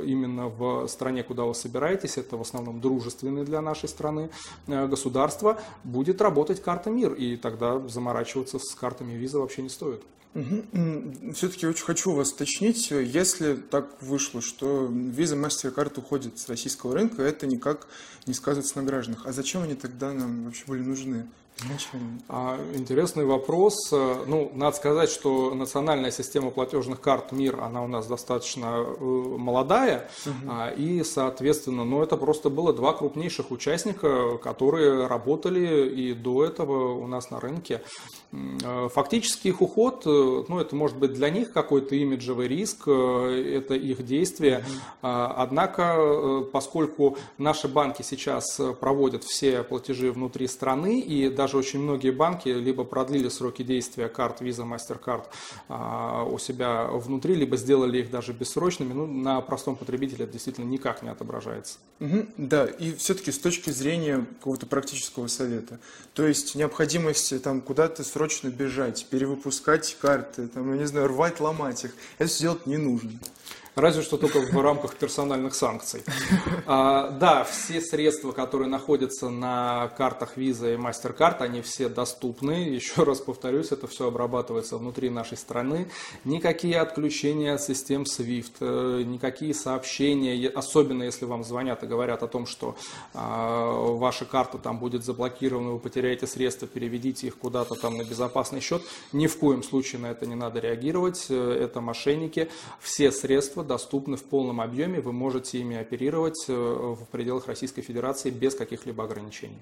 именно 0.07 0.49
в 0.49 0.89
стране 0.89 1.10
стране, 1.11 1.25
куда 1.25 1.45
вы 1.45 1.55
собираетесь, 1.55 2.19
это 2.19 2.37
в 2.37 2.41
основном 2.41 2.81
дружественные 2.81 3.45
для 3.45 3.61
нашей 3.61 3.89
страны 3.89 4.31
э, 4.69 4.87
государства, 4.87 5.61
будет 5.83 6.21
работать 6.21 6.63
карта 6.63 6.91
МИР, 6.91 7.15
и 7.15 7.37
тогда 7.37 7.81
заморачиваться 7.89 8.59
с 8.59 8.75
картами 8.77 9.15
виза 9.15 9.41
вообще 9.41 9.63
не 9.63 9.69
стоит. 9.69 10.03
Угу. 10.35 11.33
Все-таки 11.35 11.67
очень 11.67 11.85
хочу 11.85 12.13
вас 12.13 12.31
уточнить, 12.33 12.93
если 12.93 13.57
так 13.57 14.01
вышло, 14.01 14.41
что 14.41 14.87
виза 14.89 15.35
MasterCard 15.35 15.99
уходит 15.99 16.39
с 16.39 16.49
российского 16.49 16.95
рынка, 16.95 17.23
это 17.23 17.49
никак 17.49 17.89
не 18.27 18.35
сказывается 18.35 18.79
на 18.79 18.85
гражданах. 18.85 19.27
А 19.27 19.33
зачем 19.33 19.63
они 19.63 19.75
тогда 19.75 20.13
нам 20.13 20.45
вообще 20.45 20.65
были 20.69 20.83
нужны? 20.83 21.27
А, 22.29 22.59
интересный 22.75 23.25
вопрос. 23.25 23.91
Ну, 23.91 24.51
надо 24.55 24.77
сказать, 24.77 25.11
что 25.11 25.55
национальная 25.55 26.11
система 26.11 26.51
платежных 26.51 27.01
карт 27.01 27.33
МИР, 27.33 27.61
она 27.61 27.83
у 27.83 27.87
нас 27.87 28.07
достаточно 28.07 28.85
э, 28.85 29.03
молодая, 29.03 30.09
угу. 30.25 30.53
и, 30.77 31.03
соответственно, 31.05 31.85
ну, 31.85 32.03
это 32.03 32.17
просто 32.17 32.51
было 32.51 32.73
два 32.73 32.93
крупнейших 32.93 33.51
участника, 33.51 34.39
которые 34.39 35.07
работали 35.07 35.89
и 35.91 36.15
до 36.15 36.45
этого 36.45 36.95
у 36.95 37.07
нас 37.07 37.31
на 37.31 37.41
рынке. 37.41 37.83
Э, 38.33 38.89
фактически 38.93 39.49
их 39.49 39.61
уход, 39.61 40.03
э, 40.07 40.45
ну, 40.49 40.61
это 40.61 40.75
может 40.75 40.97
быть 40.97 41.13
для 41.13 41.31
них 41.31 41.53
какой-то 41.53 41.95
имиджевый 41.95 42.49
риск, 42.49 42.89
это 42.89 43.75
их 43.75 44.05
действие. 44.05 44.59
Угу. 44.59 44.67
Однако, 45.03 46.45
поскольку 46.53 47.19
наши 47.39 47.69
банки 47.69 48.03
сейчас 48.03 48.61
проводят 48.81 49.25
все 49.25 49.63
платежи 49.63 50.11
внутри 50.13 50.47
страны 50.47 51.01
и 51.01 51.29
даже 51.29 51.50
даже 51.51 51.59
очень 51.59 51.81
многие 51.81 52.11
банки 52.11 52.49
либо 52.49 52.85
продлили 52.85 53.29
сроки 53.29 53.63
действия 53.63 54.09
карт 54.09 54.41
Visa, 54.41 54.65
MasterCard 54.65 55.25
а, 55.69 56.23
у 56.25 56.39
себя 56.39 56.85
внутри, 56.85 57.35
либо 57.35 57.57
сделали 57.57 57.99
их 57.99 58.11
даже 58.11 58.33
бессрочными. 58.33 58.93
Ну, 58.93 59.07
на 59.07 59.41
простом 59.41 59.75
потребителе 59.75 60.25
это 60.25 60.35
действительно 60.35 60.67
никак 60.67 61.03
не 61.03 61.09
отображается. 61.09 61.79
Угу, 61.99 62.27
да, 62.37 62.67
и 62.67 62.95
все-таки 62.95 63.33
с 63.33 63.39
точки 63.39 63.71
зрения 63.71 64.25
какого-то 64.39 64.67
практического 64.67 65.27
совета, 65.27 65.81
то 66.15 66.25
есть 66.25 66.55
необходимости 66.55 67.39
там 67.41 67.61
куда-то 67.61 68.05
срочно 68.05 68.49
бежать, 68.49 69.07
перевыпускать 69.11 69.97
карты, 70.01 70.47
там, 70.47 70.73
я 70.73 70.79
не 70.79 70.87
знаю, 70.87 71.09
рвать, 71.09 71.41
ломать 71.41 71.85
их, 71.85 71.95
это 72.19 72.31
все 72.31 72.43
делать 72.43 72.67
не 72.67 72.77
нужно. 72.77 73.11
Разве 73.81 74.03
что 74.03 74.17
только 74.17 74.41
в 74.41 74.61
рамках 74.61 74.95
персональных 74.95 75.55
санкций. 75.55 76.03
А, 76.67 77.11
да, 77.11 77.45
все 77.45 77.81
средства, 77.81 78.33
которые 78.33 78.69
находятся 78.69 79.31
на 79.31 79.89
картах 79.97 80.37
Visa 80.37 80.75
и 80.75 80.77
MasterCard, 80.77 81.39
они 81.39 81.63
все 81.63 81.89
доступны. 81.89 82.69
Еще 82.69 83.03
раз 83.05 83.21
повторюсь, 83.21 83.73
это 83.73 83.87
все 83.87 84.09
обрабатывается 84.09 84.77
внутри 84.77 85.11
нашей 85.11 85.37
страны. 85.37 85.89
Никакие 86.25 86.81
отключения 86.81 87.55
от 87.55 87.63
систем 87.63 88.03
SWIFT, 88.03 88.53
э, 88.61 89.03
никакие 89.05 89.55
сообщения, 89.55 90.49
особенно 90.49 91.03
если 91.05 91.25
вам 91.25 91.43
звонят 91.43 91.83
и 91.83 91.87
говорят 91.87 92.23
о 92.23 92.29
том, 92.29 92.47
что 92.47 92.77
а, 93.15 93.73
ваша 93.73 94.25
карта 94.25 94.59
там 94.59 94.79
будет 94.79 95.05
заблокирована, 95.05 95.71
вы 95.71 95.79
потеряете 95.79 96.27
средства, 96.27 96.69
переведите 96.69 97.29
их 97.29 97.39
куда-то 97.39 97.75
там 97.75 97.97
на 97.97 98.05
безопасный 98.05 98.61
счет. 98.61 98.83
Ни 99.13 99.27
в 99.27 99.39
коем 99.39 99.63
случае 99.63 100.01
на 100.03 100.11
это 100.11 100.27
не 100.27 100.35
надо 100.35 100.61
реагировать. 100.61 101.27
Э, 101.31 101.59
это 101.61 101.81
мошенники. 101.81 102.51
Все 102.81 103.11
средства 103.11 103.31
средства 103.31 103.65
доступны 103.71 104.17
в 104.17 104.25
полном 104.25 104.61
объеме, 104.61 105.01
вы 105.01 105.13
можете 105.13 105.61
ими 105.61 105.77
оперировать 105.77 106.45
э, 106.49 106.53
в 106.53 107.07
пределах 107.13 107.47
Российской 107.47 107.83
Федерации 107.83 108.31
без 108.31 108.57
каких-либо 108.57 109.05
ограничений. 109.05 109.61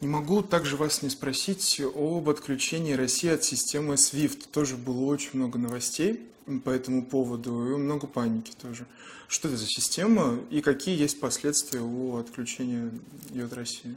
Не 0.00 0.08
могу 0.08 0.42
также 0.42 0.78
вас 0.78 1.02
не 1.02 1.10
спросить 1.10 1.82
об 1.94 2.30
отключении 2.30 2.94
России 2.94 3.28
от 3.28 3.44
системы 3.44 3.94
SWIFT. 3.94 4.48
Тоже 4.50 4.76
было 4.76 5.04
очень 5.04 5.32
много 5.34 5.58
новостей 5.58 6.20
по 6.64 6.70
этому 6.70 7.04
поводу 7.04 7.50
и 7.50 7.76
много 7.76 8.06
паники 8.06 8.52
тоже. 8.60 8.86
Что 9.28 9.48
это 9.48 9.58
за 9.58 9.66
система 9.66 10.38
и 10.50 10.62
какие 10.62 10.98
есть 10.98 11.20
последствия 11.20 11.80
у 11.80 12.16
отключения 12.16 12.90
ее 13.30 13.44
от 13.44 13.52
России? 13.52 13.94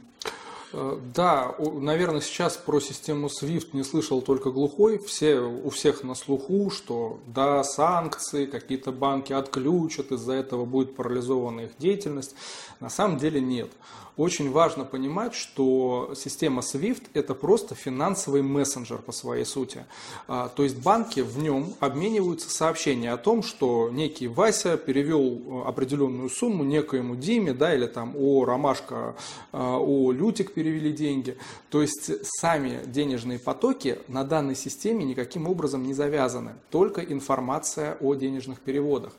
Э, 0.78 0.98
да, 1.14 1.54
наверное, 1.58 2.20
сейчас 2.20 2.58
про 2.58 2.80
систему 2.80 3.28
SWIFT 3.28 3.68
не 3.72 3.82
слышал 3.82 4.20
только 4.20 4.50
глухой. 4.50 4.98
Все, 4.98 5.38
у 5.38 5.70
всех 5.70 6.04
на 6.04 6.14
слуху, 6.14 6.70
что 6.70 7.18
да, 7.26 7.64
санкции, 7.64 8.44
какие-то 8.44 8.92
банки 8.92 9.32
отключат, 9.32 10.12
из-за 10.12 10.34
этого 10.34 10.66
будет 10.66 10.94
парализована 10.94 11.62
их 11.62 11.70
деятельность. 11.78 12.34
На 12.80 12.90
самом 12.90 13.16
деле 13.16 13.40
нет. 13.40 13.70
Очень 14.16 14.50
важно 14.50 14.86
понимать, 14.86 15.34
что 15.34 16.14
система 16.16 16.62
SWIFT 16.62 17.02
это 17.12 17.34
просто 17.34 17.74
финансовый 17.74 18.40
мессенджер 18.40 18.98
по 18.98 19.12
своей 19.12 19.44
сути. 19.44 19.84
А, 20.26 20.48
то 20.48 20.62
есть 20.62 20.78
банки 20.78 21.20
в 21.20 21.38
нем 21.38 21.74
обмениваются 21.80 22.48
сообщения 22.48 23.12
о 23.12 23.18
том, 23.18 23.42
что 23.42 23.90
некий 23.92 24.26
Вася 24.26 24.78
перевел 24.78 25.20
э, 25.20 25.68
определенную 25.68 26.30
сумму 26.30 26.64
некоему 26.64 27.14
Диме, 27.14 27.52
да, 27.52 27.74
или 27.74 27.86
там 27.86 28.14
о 28.16 28.46
Ромашка, 28.46 29.16
а, 29.52 29.78
о 29.78 30.12
Лютик 30.12 30.54
перевели 30.66 30.92
деньги. 30.92 31.36
То 31.70 31.80
есть 31.80 32.10
сами 32.40 32.80
денежные 32.86 33.38
потоки 33.38 33.98
на 34.08 34.24
данной 34.24 34.56
системе 34.56 35.04
никаким 35.04 35.46
образом 35.46 35.84
не 35.84 35.94
завязаны, 35.94 36.54
только 36.70 37.02
информация 37.02 37.96
о 38.00 38.14
денежных 38.16 38.58
переводах. 38.60 39.12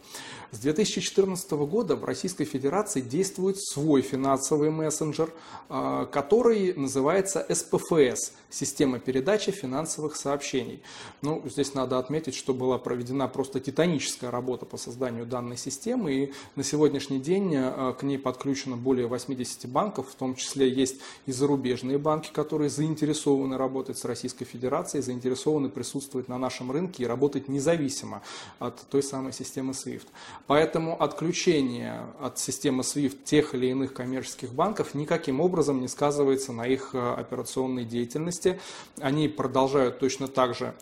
С 0.52 0.60
2014 0.60 1.52
года 1.52 1.96
в 1.98 2.06
Российской 2.06 2.46
Федерации 2.46 3.02
действует 3.02 3.60
свой 3.60 4.02
финансовый 4.02 4.70
мессенджер, 4.70 5.30
а, 5.68 6.06
который 6.06 6.74
называется 6.74 7.46
СПФС– 7.50 8.32
Система 8.50 9.00
передачи 9.00 9.52
финансовых 9.52 10.16
сообщений. 10.16 10.82
Ну, 11.22 11.42
здесь 11.46 11.74
надо 11.74 12.00
отметить, 12.00 12.34
что 12.34 12.54
была 12.54 12.78
проведена 12.78 13.28
просто 13.28 13.60
титаническая 13.60 14.32
работа 14.32 14.66
по 14.66 14.78
созданию 14.78 15.26
данной 15.26 15.58
системы, 15.58 16.14
и 16.14 16.34
на 16.56 16.64
сегодняшний 16.64 17.20
день 17.20 17.54
а, 17.58 17.92
к 17.92 18.04
ней 18.04 18.18
подключено 18.18 18.78
более 18.78 19.08
80 19.08 19.70
банков, 19.70 20.08
в 20.10 20.16
том 20.16 20.36
числе 20.36 20.70
есть 20.70 21.02
и 21.26 21.34
зарубежные 21.34 21.98
банки, 21.98 22.32
которые 22.32 22.70
заинтересованы 22.70 23.58
работать 23.58 23.98
с 23.98 24.06
Российской 24.06 24.46
Федерацией, 24.46 25.04
заинтересованы 25.04 25.68
присутствовать 25.68 26.30
на 26.30 26.38
нашем 26.38 26.72
рынке 26.72 27.04
и 27.04 27.06
работать 27.06 27.50
независимо 27.50 28.22
от 28.60 28.80
той 28.90 29.04
самой 29.04 29.34
системы 29.34 29.74
SWIFT. 29.74 30.08
Поэтому 30.46 31.02
отключение 31.02 32.02
от 32.20 32.40
системы 32.40 32.84
SWIFT 32.84 33.24
тех 33.24 33.56
или 33.56 33.68
иных 33.68 33.94
коммерческих 33.94 34.54
банков 34.54 34.94
никаким 34.94 35.42
образом 35.42 35.82
не 35.82 35.88
сказывается 35.88 36.54
на 36.54 36.68
их 36.68 36.92
э, 36.94 37.14
операционной 37.14 37.84
деятельности. 37.84 38.60
Они 39.00 39.28
продолжают 39.28 40.00
точно 40.00 40.28
так 40.28 40.56
же 40.56 40.74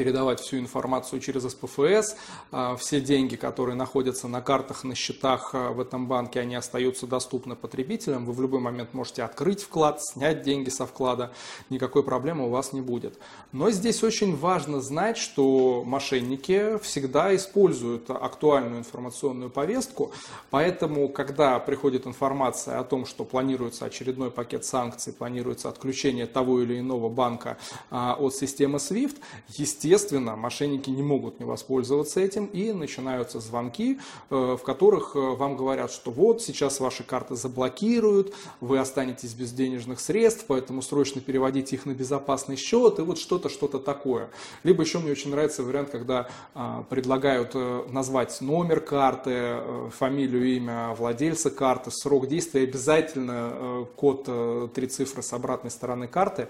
передавать 0.00 0.40
всю 0.40 0.56
информацию 0.56 1.20
через 1.20 1.42
СПФС. 1.42 2.16
А, 2.52 2.74
все 2.76 3.02
деньги, 3.02 3.36
которые 3.36 3.76
находятся 3.76 4.28
на 4.28 4.40
картах, 4.40 4.82
на 4.82 4.94
счетах 4.94 5.50
а, 5.52 5.72
в 5.72 5.80
этом 5.80 6.06
банке, 6.06 6.40
они 6.40 6.54
остаются 6.54 7.06
доступны 7.06 7.54
потребителям. 7.54 8.24
Вы 8.24 8.32
в 8.32 8.40
любой 8.40 8.60
момент 8.60 8.94
можете 8.94 9.22
открыть 9.24 9.62
вклад, 9.62 10.02
снять 10.02 10.40
деньги 10.40 10.70
со 10.70 10.86
вклада. 10.86 11.32
Никакой 11.68 12.02
проблемы 12.02 12.46
у 12.46 12.48
вас 12.48 12.72
не 12.72 12.80
будет. 12.80 13.18
Но 13.52 13.70
здесь 13.70 14.02
очень 14.02 14.34
важно 14.34 14.80
знать, 14.80 15.18
что 15.18 15.84
мошенники 15.84 16.78
всегда 16.78 17.36
используют 17.36 18.08
актуальную 18.08 18.78
информационную 18.78 19.50
повестку. 19.50 20.12
Поэтому, 20.48 21.10
когда 21.10 21.58
приходит 21.58 22.06
информация 22.06 22.78
о 22.78 22.84
том, 22.84 23.04
что 23.04 23.26
планируется 23.26 23.84
очередной 23.84 24.30
пакет 24.30 24.64
санкций, 24.64 25.12
планируется 25.12 25.68
отключение 25.68 26.24
того 26.24 26.62
или 26.62 26.78
иного 26.78 27.10
банка 27.10 27.58
а, 27.90 28.16
от 28.18 28.34
системы 28.34 28.78
SWIFT, 28.78 29.18
естественно, 29.48 29.89
Естественно, 29.90 30.36
мошенники 30.36 30.88
не 30.88 31.02
могут 31.02 31.40
не 31.40 31.44
воспользоваться 31.44 32.20
этим 32.20 32.46
и 32.46 32.72
начинаются 32.72 33.40
звонки, 33.40 33.98
э, 34.30 34.56
в 34.56 34.62
которых 34.62 35.16
э, 35.16 35.18
вам 35.18 35.56
говорят, 35.56 35.90
что 35.90 36.12
вот 36.12 36.40
сейчас 36.40 36.78
ваши 36.78 37.02
карты 37.02 37.34
заблокируют, 37.34 38.32
вы 38.60 38.78
останетесь 38.78 39.34
без 39.34 39.50
денежных 39.50 39.98
средств, 39.98 40.44
поэтому 40.46 40.80
срочно 40.80 41.20
переводите 41.20 41.74
их 41.74 41.86
на 41.86 41.90
безопасный 41.90 42.54
счет 42.54 43.00
и 43.00 43.02
вот 43.02 43.18
что-то, 43.18 43.48
что-то 43.48 43.80
такое. 43.80 44.30
Либо 44.62 44.84
еще 44.84 45.00
мне 45.00 45.10
очень 45.10 45.32
нравится 45.32 45.64
вариант, 45.64 45.90
когда 45.90 46.28
а, 46.54 46.84
предлагают 46.88 47.50
э, 47.54 47.82
назвать 47.90 48.40
номер 48.40 48.78
карты, 48.78 49.56
фамилию, 49.98 50.56
имя 50.56 50.94
владельца 50.96 51.50
карты, 51.50 51.90
срок 51.90 52.28
действия, 52.28 52.62
обязательно 52.62 53.88
код 53.96 54.28
три 54.72 54.86
цифры 54.86 55.22
с 55.22 55.32
обратной 55.32 55.72
стороны 55.72 56.06
карты, 56.06 56.46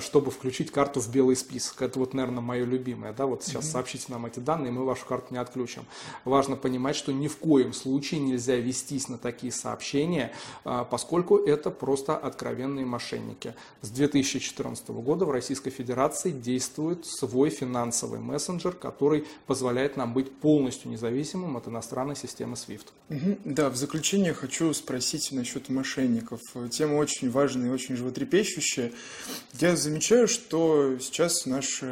чтобы 0.00 0.30
включить 0.30 0.70
карту 0.70 1.00
в 1.00 1.10
белый 1.10 1.36
список. 1.36 1.82
Это 1.82 1.98
вот, 1.98 2.14
наверное, 2.14 2.45
мое 2.46 2.64
любимое, 2.64 3.12
да, 3.12 3.26
вот 3.26 3.44
сейчас 3.44 3.64
mm-hmm. 3.64 3.72
сообщите 3.72 4.04
нам 4.08 4.26
эти 4.26 4.38
данные, 4.38 4.72
мы 4.72 4.84
вашу 4.84 5.04
карту 5.04 5.34
не 5.34 5.38
отключим. 5.38 5.84
Важно 6.24 6.56
понимать, 6.56 6.96
что 6.96 7.12
ни 7.12 7.28
в 7.28 7.36
коем 7.36 7.72
случае 7.72 8.20
нельзя 8.20 8.56
вестись 8.56 9.08
на 9.08 9.18
такие 9.18 9.52
сообщения, 9.52 10.32
а, 10.64 10.84
поскольку 10.84 11.36
это 11.36 11.70
просто 11.70 12.16
откровенные 12.16 12.86
мошенники. 12.86 13.54
С 13.82 13.90
2014 13.90 14.88
года 14.88 15.24
в 15.24 15.30
Российской 15.30 15.70
Федерации 15.70 16.30
действует 16.30 17.04
свой 17.04 17.50
финансовый 17.50 18.20
мессенджер, 18.20 18.72
который 18.72 19.26
позволяет 19.46 19.96
нам 19.96 20.14
быть 20.14 20.32
полностью 20.38 20.90
независимым 20.90 21.56
от 21.56 21.68
иностранной 21.68 22.16
системы 22.16 22.54
SWIFT. 22.54 22.86
Угу. 23.08 23.38
Да, 23.44 23.70
в 23.70 23.76
заключение 23.76 24.32
хочу 24.34 24.72
спросить 24.74 25.32
насчет 25.32 25.68
мошенников. 25.68 26.40
Тема 26.70 26.96
очень 26.96 27.30
важная 27.30 27.68
и 27.68 27.72
очень 27.72 27.96
животрепещущая. 27.96 28.92
Я 29.54 29.76
замечаю, 29.76 30.28
что 30.28 30.98
сейчас 31.00 31.46
наше 31.46 31.86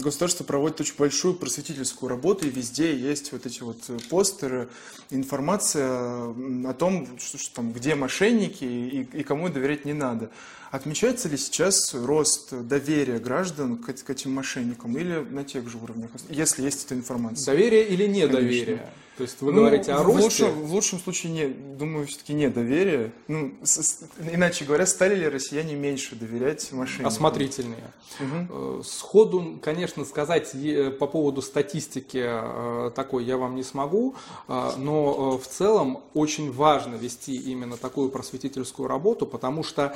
государство 0.00 0.44
проводит 0.44 0.80
очень 0.80 0.94
большую 0.96 1.34
просветительскую 1.34 2.08
работу, 2.08 2.46
и 2.46 2.50
везде 2.50 2.96
есть 2.96 3.32
вот 3.32 3.46
эти 3.46 3.62
вот 3.62 3.78
постеры, 4.10 4.68
информация 5.10 5.88
о 5.88 6.74
том, 6.78 7.18
что, 7.18 7.38
что 7.38 7.54
там, 7.56 7.72
где 7.72 7.94
мошенники 7.94 8.64
и, 8.64 9.08
и 9.12 9.22
кому 9.22 9.48
доверять 9.48 9.84
не 9.84 9.92
надо. 9.92 10.30
Отмечается 10.70 11.28
ли 11.28 11.36
сейчас 11.36 11.92
рост 11.94 12.52
доверия 12.52 13.18
граждан 13.18 13.76
к, 13.76 13.92
к 13.92 14.10
этим 14.10 14.32
мошенникам 14.32 14.96
или 14.96 15.18
на 15.18 15.44
тех 15.44 15.68
же 15.68 15.76
уровнях, 15.76 16.10
если 16.30 16.62
есть 16.62 16.86
эта 16.86 16.94
информация? 16.94 17.46
Доверие 17.46 17.86
или 17.88 18.06
недоверие? 18.06 18.64
Конечно. 18.64 19.01
То 19.16 19.24
есть 19.24 19.42
вы 19.42 19.52
ну, 19.52 19.58
говорите 19.58 19.92
о 19.92 20.02
росте? 20.02 20.18
В 20.18 20.22
лучшем, 20.22 20.62
в 20.66 20.72
лучшем 20.72 20.98
случае, 20.98 21.32
не, 21.32 21.46
думаю, 21.46 22.06
все-таки 22.06 22.32
недоверие. 22.32 23.12
Ну, 23.28 23.52
с, 23.62 24.04
иначе 24.18 24.64
говоря, 24.64 24.86
стали 24.86 25.14
ли 25.14 25.28
россияне 25.28 25.74
меньше 25.74 26.16
доверять 26.16 26.72
мошенникам? 26.72 27.08
Осмотрительнее. 27.08 27.92
Угу. 28.20 28.82
Сходу, 28.84 29.58
конечно, 29.62 30.04
сказать 30.04 30.54
по 30.98 31.06
поводу 31.06 31.42
статистики 31.42 32.22
э, 32.24 32.90
такой 32.94 33.24
я 33.24 33.36
вам 33.36 33.54
не 33.54 33.62
смогу, 33.62 34.14
но 34.48 35.38
в 35.38 35.46
целом 35.46 36.02
очень 36.14 36.52
важно 36.52 36.96
вести 36.96 37.36
именно 37.36 37.76
такую 37.76 38.10
просветительскую 38.10 38.88
работу, 38.88 39.26
потому 39.26 39.62
что 39.62 39.94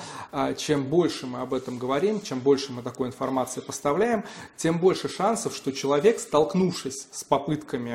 чем 0.57 0.85
больше 0.85 1.27
мы 1.27 1.40
об 1.40 1.55
этом 1.55 1.79
говорим, 1.79 2.21
чем 2.21 2.40
больше 2.40 2.73
мы 2.73 2.83
такой 2.83 3.09
информации 3.09 3.61
поставляем, 3.61 4.25
тем 4.57 4.79
больше 4.79 5.09
шансов, 5.09 5.55
что 5.55 5.73
человек, 5.73 6.21
столкнувшись 6.21 7.09
с 7.11 7.25
попытками 7.25 7.93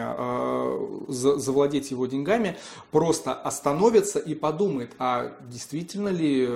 завладеть 1.21 1.91
его 1.91 2.05
деньгами, 2.05 2.57
просто 2.91 3.34
остановится 3.34 4.19
и 4.19 4.36
подумает, 4.36 4.91
а 4.99 5.38
действительно 5.49 6.10
ли 6.10 6.49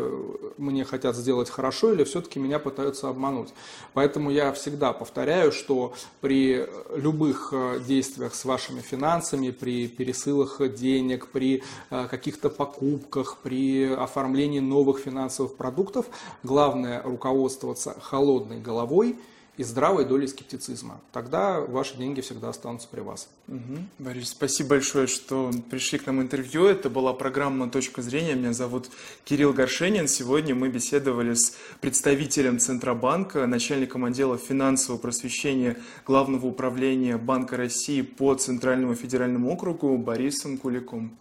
мне 0.58 0.84
хотят 0.86 1.16
сделать 1.16 1.50
хорошо 1.50 1.94
или 1.94 2.04
все-таки 2.04 2.40
меня 2.40 2.60
пытаются 2.60 3.10
обмануть. 3.10 3.54
Поэтому 3.94 4.32
я 4.32 4.52
всегда 4.52 4.94
повторяю, 4.94 5.52
что 5.52 5.94
при 6.22 6.68
любых 6.96 7.50
э, 7.52 7.80
действиях 7.86 8.36
с 8.36 8.46
вашими 8.46 8.82
финансами, 8.82 9.52
при 9.52 9.88
пересылах 9.88 10.62
денег, 10.76 11.28
при 11.28 11.64
э, 11.90 12.08
каких-то 12.10 12.50
покупках, 12.50 13.38
при 13.44 13.92
оформлении 13.94 14.60
новых 14.60 15.00
финансовых 15.00 15.56
продуктов, 15.56 16.06
главное 16.44 17.02
руководствоваться 17.04 17.96
холодной 18.00 18.60
головой– 18.60 19.18
и 19.58 19.64
здравой 19.64 20.06
долей 20.06 20.28
скептицизма. 20.28 21.00
Тогда 21.12 21.62
ваши 21.62 21.98
деньги 21.98 22.22
всегда 22.22 22.50
останутся 22.50 22.88
при 22.90 23.00
вас. 23.00 23.30
Угу. 23.48 23.78
Борис, 24.00 24.30
спасибо 24.30 24.70
большое, 24.70 25.08
что 25.08 25.52
пришли 25.70 26.00
к 26.00 26.06
нам 26.06 26.22
интервью. 26.22 26.66
Это 26.66 26.90
была 26.90 27.14
программа 27.14 27.70
«Точка 27.70 28.02
зрения». 28.02 28.36
Меня 28.36 28.54
зовут 28.54 28.90
Кирилл 29.24 29.54
Горшенин. 29.54 30.08
Сегодня 30.08 30.56
мы 30.56 30.70
беседовали 30.70 31.34
с 31.34 31.56
представителем 31.80 32.60
Центробанка, 32.60 33.46
начальником 33.48 34.06
отдела 34.06 34.38
финансового 34.38 35.00
просвещения 35.00 35.78
Главного 36.06 36.48
управления 36.48 37.18
Банка 37.18 37.58
России 37.58 38.02
по 38.02 38.36
Центральному 38.36 38.96
федеральному 38.96 39.52
округу 39.52 39.98
Борисом 39.98 40.58
Куликом. 40.58 41.18